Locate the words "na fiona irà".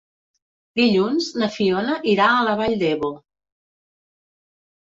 1.41-2.31